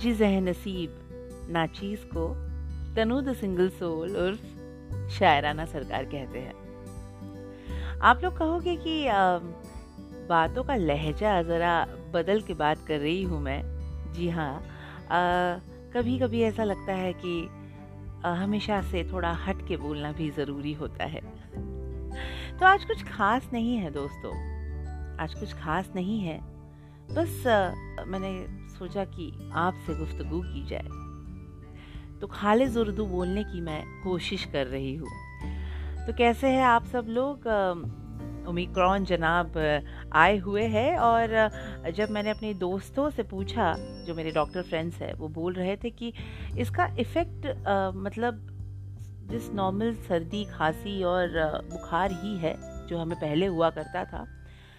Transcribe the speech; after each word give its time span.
जी 0.00 0.12
जह 0.14 0.40
नसीब 0.40 1.48
नाचीज 1.50 2.04
को 2.04 2.26
तनु 2.96 3.20
द 3.22 3.32
सिंगल 3.34 3.68
सोल 3.68 4.16
उर्फ़ 4.16 5.10
शायराना 5.10 5.64
सरकार 5.64 6.04
कहते 6.04 6.38
हैं। 6.38 6.54
आप 8.00 8.20
लोग 8.24 8.36
कहोगे 8.36 8.76
कि 8.76 8.94
बातों 10.28 10.64
का 10.64 10.74
लहजा 10.74 11.42
ज़रा 11.42 11.74
बदल 12.12 12.40
के 12.40 12.54
बात 12.54 12.86
कर 12.88 12.98
रही 12.98 13.22
हूँ 13.22 13.40
मैं। 13.40 13.62
जी 14.12 14.28
हाँ 14.28 14.52
कभी 15.94 16.18
कभी 16.18 16.42
ऐसा 16.42 16.64
लगता 16.64 16.92
है 16.92 17.12
कि 17.12 17.48
आ, 18.24 18.32
हमेशा 18.34 18.80
से 18.82 19.02
थोड़ा 19.12 19.32
हट 19.46 19.66
के 19.68 19.76
बोलना 19.76 20.12
भी 20.12 20.30
ज़रूरी 20.30 20.72
होता 20.72 21.04
है। 21.04 21.20
तो 22.58 22.66
आज 22.66 22.84
कुछ 22.84 23.04
खास 23.04 23.50
नहीं 23.52 23.76
है 23.76 23.90
दोस्तों। 23.90 24.32
आज 25.18 25.34
कुछ 25.34 25.52
खास 25.54 25.92
नहीं 25.94 26.18
है। 26.20 26.38
बस 27.12 27.42
मैंने 28.08 28.32
सोचा 28.70 29.04
कि 29.04 29.32
आपसे 29.54 29.94
गुफ्तगु 29.94 30.40
की 30.42 30.66
जाए। 30.66 32.18
तो 32.20 32.26
खालिज 32.26 32.76
उर्दू 32.76 33.06
बोलने 33.06 33.44
की 33.44 33.60
मैं 33.60 33.82
कोशिश 34.02 34.44
कर 34.44 34.66
रही 34.66 34.94
हूँ। 34.94 35.08
तो 36.06 36.12
कैसे 36.12 36.48
है 36.48 36.62
आप 36.64 36.84
सब 36.86 37.06
लोग? 37.08 37.46
ओमिक्रॉन 38.48 39.04
जनाब 39.04 39.56
आए 40.12 40.36
हुए 40.38 40.62
हैं 40.66 40.96
और 40.98 41.92
जब 41.92 42.10
मैंने 42.10 42.30
अपने 42.30 42.52
दोस्तों 42.54 43.10
से 43.10 43.22
पूछा, 43.22 43.74
जो 44.06 44.14
मेरे 44.14 44.30
डॉक्टर 44.30 44.62
फ्रेंड्स 44.62 45.00
हैं, 45.02 45.12
वो 45.14 45.28
बोल 45.28 45.54
रहे 45.54 45.76
थे 45.76 45.90
कि 45.90 46.12
इसका 46.58 46.86
इफ़ेक्ट 46.98 47.46
मतलब 47.96 48.46
जिस 49.30 49.50
नॉर्मल 49.52 49.94
सर्दी, 50.08 50.44
खांसी 50.44 51.02
और 51.04 51.28
बुखार 51.70 52.12
ही 52.12 52.36
है, 52.38 52.54
जो 52.86 52.98
हमें 52.98 53.18
पहले 53.18 53.46
हुआ 53.46 53.70
करता 53.70 54.04
था 54.04 54.26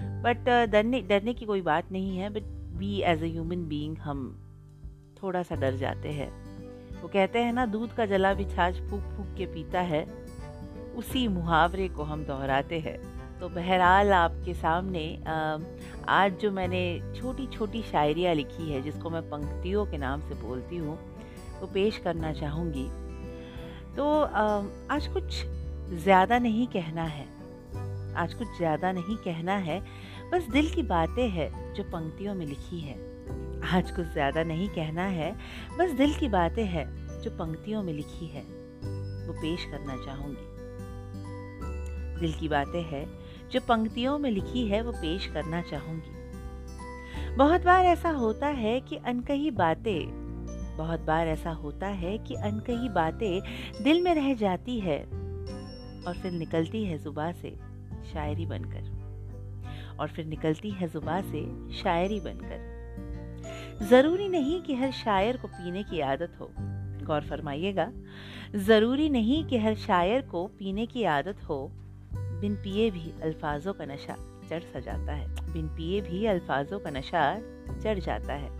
बट 0.00 0.48
डरने 0.70 1.00
डरने 1.02 1.34
की 1.34 1.46
कोई 1.46 1.60
बात 1.62 1.92
नहीं 1.92 2.16
है 2.18 2.30
but 2.30 2.42
we 2.78 3.00
as 3.02 3.22
a 3.22 3.28
human 3.28 3.64
being 3.68 3.96
हम 3.98 4.26
थोड़ा 5.22 5.42
सा 5.42 5.54
डर 5.54 5.76
जाते 5.76 6.12
हैं। 6.12 6.30
वो 7.02 7.08
कहते 7.08 7.38
हैं 7.38 7.52
ना, 7.52 7.66
दूध 7.66 7.94
का 7.94 8.06
जला 8.06 8.32
भी 8.34 8.44
छाछ 8.46 8.80
फूक 8.80 9.00
फूक 9.16 9.34
के 9.38 9.46
पीता 9.46 9.80
है, 9.82 10.04
उसी 10.96 11.26
मुहावरे 11.28 11.88
को 11.88 12.02
हम 12.02 12.24
दोहराते 12.24 12.78
हैं। 12.80 12.98
तो 13.40 13.48
बहरहाल 13.48 14.12
आपके 14.12 14.54
सामने 14.54 15.04
आज 16.08 16.38
जो 16.40 16.50
मैंने 16.50 16.82
छोटी 17.16 17.46
छोटी 17.46 17.82
शायरियाँ 17.82 18.34
लिखी 18.34 18.70
है, 18.70 18.80
जिसको 18.82 19.10
मैं 19.10 19.22
पंक्तियों 19.30 19.84
के 19.86 19.98
नाम 19.98 20.20
से 20.20 20.34
बोलती 20.42 20.76
हूँ, 20.76 20.98
वो 21.60 21.66
पेश 21.74 21.98
करना 21.98 22.32
चाहूँगी। 22.32 22.86
तो 23.96 24.04
आज 24.90 25.06
कुछ 25.08 25.44
ज़्यादा 26.02 26.38
नहीं 26.38 26.66
कहना 26.66 27.04
है। 27.04 27.26
आज 28.16 28.34
कुछ 28.34 28.56
ज़्यादा 28.56 28.92
नहीं 28.92 29.16
कहना 29.16 29.56
है, 29.56 29.80
बस 30.32 30.48
दिल 30.48 30.68
की 30.70 30.82
बातें 30.82 31.28
हैं 31.28 31.74
जो 31.74 31.82
पंक्तियों 31.82 32.34
में 32.34 32.46
लिखी 32.46 32.80
है। 32.80 32.94
आज 33.74 33.90
कुछ 33.90 34.06
ज़्यादा 34.06 34.42
नहीं 34.42 34.68
कहना 34.68 35.04
है, 35.04 35.32
बस 35.78 35.90
दिल 35.90 36.14
की 36.14 36.28
बातें 36.28 36.64
हैं 36.64 36.86
जो 37.20 37.30
पंक्तियों 37.30 37.82
में 37.82 37.92
लिखी 37.92 38.26
है। 38.26 38.42
वो 39.26 39.32
पेश 39.32 39.64
करना 39.64 39.96
चाहूँगी। 40.04 40.52
दिल 42.20 42.32
की 42.32 42.48
बातें 42.48 42.82
हैं 42.82 43.06
जो 43.50 43.60
पंक्तियों 43.60 44.18
में 44.18 44.30
लिखी 44.30 44.66
है, 44.68 44.82
वो 44.82 44.92
पेश 44.92 45.26
करना 45.26 45.62
चाहूँगी। 45.62 47.34
बहुत 47.36 47.64
बार 47.64 47.84
ऐसा 47.84 48.10
होता 48.10 48.46
है 48.46 48.80
कि 48.80 48.96
अनकही 48.96 49.50
बातें, 49.50 50.24
बहुत 50.76 51.00
बार 51.00 51.28
ऐसा 51.28 51.50
होता 51.50 51.86
है 51.86 52.16
कि 52.18 52.34
अनकही 52.34 52.88
बातें 52.88 53.40
दिल 53.82 54.02
में 54.02 54.14
रह 54.14 54.34
जाती 54.34 54.78
है 54.80 54.98
और 56.06 56.14
फिर 56.22 56.32
निकलती 56.32 56.84
है 56.84 56.98
जुबा 56.98 57.30
से। 57.32 57.73
शायरी 58.12 58.46
बनकर। 58.46 59.04
और 60.00 60.08
फिर 60.08 60.26
निकलती 60.26 60.70
है 60.70 60.88
जुबा 60.88 61.20
से 61.20 61.72
शायरी 61.74 62.20
बनकर। 62.20 62.72
ज़रूरी 63.82 64.28
नहीं 64.28 64.62
कि 64.62 64.74
हर 64.74 64.90
शायर 64.90 65.36
को 65.36 65.48
पीने 65.48 65.82
की 65.82 66.00
आदत 66.00 66.32
हो। 66.40 66.50
गौर 67.06 67.20
फरमाइएगा, 67.20 67.92
ज़रूरी 68.56 69.08
नहीं 69.08 69.44
कि 69.44 69.58
हर 69.58 69.74
शायर 69.74 70.22
को 70.22 70.46
पीने 70.46 70.86
की 70.86 71.04
आदत 71.04 71.44
हो। 71.44 71.70
बिन 72.14 72.54
पिए 72.54 72.90
भी 72.90 73.12
अल्फाजों 73.22 73.72
का 73.72 73.84
नशा 73.84 74.16
चढ़ 74.50 74.62
सा 74.62 74.80
जाता 74.80 75.12
है। 75.12 75.52
बिन 75.52 75.68
पिए 75.68 76.00
भी 76.00 76.26
अल्फाजों 76.26 76.80
का 76.80 76.90
नशा 76.90 77.38
चढ़ 77.82 77.98
जाता 77.98 78.32
है। 78.32 78.50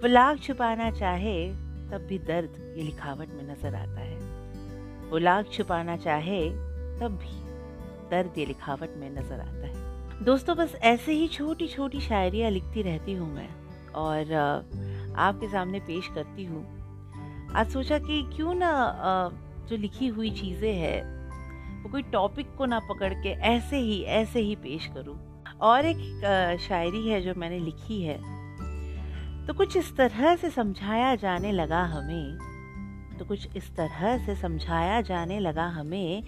वो 0.00 0.06
लाख 0.06 0.38
छुपाना 0.38 0.90
चाहे, 0.90 1.48
तब 1.90 2.06
भी 2.08 2.18
दर्द 2.18 2.74
ये 2.78 2.82
लिखावट 2.82 3.28
में 3.28 3.52
नज़र 3.52 3.74
आता 3.74 4.00
है। 4.00 4.16
वो 5.10 5.18
लाख 5.18 5.50
छुपाना 5.52 5.96
चाहे, 5.96 6.50
तब 7.00 7.18
भी 7.22 7.43
दर्द 8.10 8.38
ये 8.38 8.46
लिखावट 8.46 8.96
में 8.96 9.10
नज़र 9.10 9.40
आता 9.40 9.66
है। 9.66 10.24
दोस्तों, 10.24 10.56
बस 10.56 10.74
ऐसे 10.82 11.12
ही 11.12 11.28
छोटी 11.28 11.68
छोटी 11.68 12.00
शायरियाँ 12.00 12.50
लिखती 12.50 12.82
रहती 12.82 13.14
हूँ 13.14 13.32
मैं 13.34 13.48
और 13.94 14.32
आपके 15.16 15.48
सामने 15.48 15.80
पेश 15.80 16.08
करती 16.14 16.44
हूँ। 16.44 16.64
आज 17.56 17.72
सोचा 17.72 17.98
कि 17.98 18.22
क्यों 18.36 18.54
ना 18.54 18.70
जो 19.68 19.76
लिखी 19.76 20.06
हुई 20.06 20.30
चीज़ें 20.30 20.72
हैं, 20.72 21.82
वो 21.82 21.90
कोई 21.90 22.02
टॉपिक 22.02 22.54
को 22.56 22.66
ना 22.66 22.78
पकड़ 22.78 23.12
के 23.14 23.28
ऐसे 23.48 23.76
ही 23.76 24.00
ऐसे 24.02 24.40
ही 24.40 24.54
पेश 24.56 24.86
करूँ। 24.86 25.18
और 25.62 25.86
एक 25.86 26.58
शायरी 26.60 27.08
है 27.08 27.20
जो 27.22 27.34
मैंने 27.36 27.58
लिखी 27.58 28.02
है। 28.02 28.16
तो 29.46 29.54
कुछ 29.54 29.76
इस 29.76 29.96
तरह 29.96 30.34
से 30.36 30.50
समझाया 30.50 31.14
जाने 31.14 31.52
लगा 31.52 31.82
हमें 31.84 32.53
तो 33.18 33.24
कुछ 33.24 33.56
इस 33.56 33.76
तरह 33.76 34.26
से 34.26 34.34
समझाया 34.34 35.00
जाने 35.00 35.40
लगा 35.40 35.66
हमें 35.66 36.22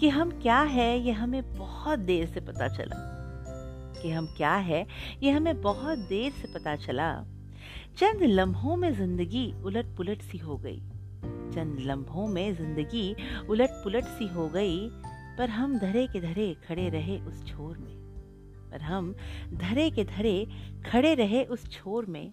कि 0.00 0.08
हम 0.08 0.30
क्या 0.30 0.60
है, 0.60 1.00
ये 1.00 1.12
हमें 1.12 1.56
बहुत 1.58 1.98
देर 1.98 2.26
से 2.26 2.40
पता 2.40 2.68
चला। 2.68 3.12
कि 4.02 4.10
हम 4.10 4.26
क्या 4.36 4.54
है, 4.54 4.86
ये 5.22 5.30
हमें 5.30 5.62
बहुत 5.62 5.98
देर 5.98 6.32
से 6.32 6.48
पता 6.54 6.76
चला। 6.76 7.24
चंद 7.96 8.22
लम्हों 8.22 8.76
में 8.76 8.94
ज़िंदगी 8.94 9.62
उलट 9.62 9.86
पुलट 9.96 10.22
सी 10.22 10.38
हो 10.38 10.56
गई। 10.56 10.80
चंद 11.24 11.76
लम्हों 11.80 12.28
में 12.28 12.54
ज़िंदगी 12.54 13.16
उलट 13.48 13.70
पुलट 13.70 14.04
सी 14.04 14.26
हो 14.26 14.48
गई, 14.48 14.88
पर 15.38 15.50
हम 15.50 15.78
धरे 15.78 16.06
के 16.06 16.20
धरे 16.20 16.56
खड़े 16.68 16.88
रहे 16.88 17.18
उस 17.18 17.46
छोर 17.46 17.78
में। 17.78 17.96
पर 18.70 18.80
हम 18.80 19.16
धरे 19.54 19.90
के 19.90 20.04
धरे 20.04 20.46
खड़े 20.86 21.14
रहे 21.14 21.44
उस 21.44 21.70
छोर 21.70 22.06
में, 22.06 22.30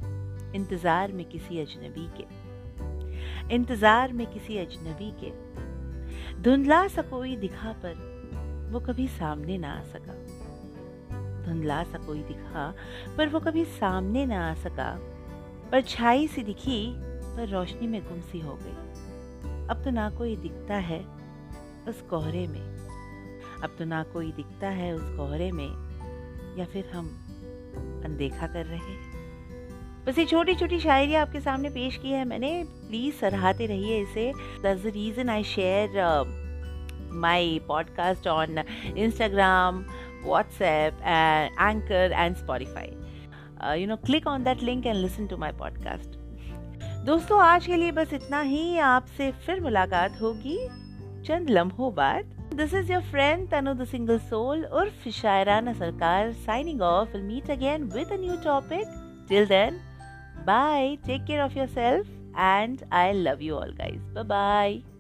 इंतज़ार 0.56 1.12
में 1.12 1.26
किसी 1.26 1.60
अजनबी 1.60 2.08
के। 2.18 2.53
इंतज़ार 3.52 4.14
में 4.14 4.28
किसी 4.28 4.58
अजनबी 4.58 5.14
के। 5.24 5.32
धुंधला 6.42 6.88
सा 6.88 7.02
कोई 7.02 7.36
दिखा 7.36 7.72
पर 7.72 8.14
वो 8.72 8.80
कभी 8.80 9.08
सामने 9.08 9.58
ना 9.58 9.74
आ 9.74 9.84
सका। 9.84 10.14
धुंधला 11.46 11.84
सा 11.84 11.98
कोई 11.98 12.20
दिखा 12.20 12.74
पर 13.18 13.30
वो 13.30 13.40
कभी 13.40 13.66
सामने 13.66 14.26
ना 14.26 14.52
आ 14.52 14.54
सका। 14.54 15.00
पर 15.72 15.82
छाई 15.82 16.28
सी 16.28 16.44
दिखी 16.44 16.94
पर 16.98 17.48
रोशनी 17.48 17.88
में 17.88 18.04
गुम 18.04 18.22
सी 18.22 18.40
हो 18.40 18.60
गई। 18.64 19.68
अब 19.68 19.84
तो 19.84 19.92
ना 19.92 20.10
कोई 20.10 20.36
दिखता 20.36 20.76
है 20.76 21.06
उस 21.88 22.02
कोहरे 22.02 22.48
में। 22.48 22.74
अब 23.64 23.76
तो 23.80 23.86
ना 23.86 24.04
कोई 24.04 24.32
दिखता 24.32 24.70
है 24.70 24.94
उस 24.94 25.18
कोहरे 25.18 25.52
में। 25.52 25.70
या 26.58 26.66
फिर 26.66 26.86
हम 26.86 27.08
अनदेखा 28.06 28.48
कर 28.48 28.66
रहे 28.66 28.78
हैं? 28.78 29.23
बस 30.08 30.18
ये 30.20 30.26
छोटी 30.26 30.54
छोटी 30.56 30.80
शायरी 30.80 31.14
आपके 31.16 31.40
सामने 31.40 31.70
पेश 31.70 31.98
की 31.98 32.12
है। 32.12 32.24
मैंने 32.26 32.52
प्लीज़ 32.88 33.16
सराहते 33.16 33.66
रहिए 33.66 34.02
इसे। 34.02 34.32
That's 34.62 34.84
the 34.84 34.88
reason 34.88 35.30
I 35.30 35.44
share 35.44 35.90
my 37.14 37.60
podcast 37.68 38.28
on 38.28 38.64
Instagram 38.98 39.80
WhatsApp 40.26 40.94
and 41.04 41.52
anchor 41.62 42.12
and 42.12 42.36
Spotify 42.36 43.80
you 43.82 43.88
know 43.88 43.96
click 43.96 44.28
on 44.28 44.44
that 44.44 44.64
link 44.64 44.86
and 44.86 44.96
listen 44.96 45.28
to 45.28 45.38
my 45.38 45.52
podcast 45.52 46.22
दोस्तों, 47.06 47.40
आज 47.42 47.66
के 47.66 47.76
लिए 47.76 47.92
बस 47.92 48.14
इतना 48.14 48.40
ही। 48.42 48.78
आपसे 48.78 49.32
फिर 49.46 49.62
मुलाकात 49.62 50.22
होगी। 50.22 50.58
चंद 51.26 51.50
लम्हों 51.50 51.94
बाद। 51.96 52.26
This 52.54 52.74
is 52.74 52.92
your 52.94 53.02
friend 53.02 53.50
Tanu 53.50 53.74
the 53.74 53.86
single 53.86 54.20
soul 54.20 54.64
उर्फ़ 54.66 55.10
शायराना 55.10 55.74
सरकार 55.74 56.32
signing 56.32 56.82
off 56.82 57.12
will 57.14 57.22
meet 57.22 57.52
again 57.52 57.84
with 57.96 58.12
a 58.12 58.18
new 58.20 58.36
topic 58.44 59.26
till 59.30 59.46
then 59.46 59.80
Bye. 60.46 60.98
Take 61.06 61.26
care 61.26 61.44
of 61.44 61.56
yourself 61.56 62.08
and 62.36 62.84
I 62.92 63.14
love 63.14 63.42
you 63.42 63.56
all 63.56 63.72
guys. 63.72 64.00
Bye 64.14 64.24
bye. 64.24 64.93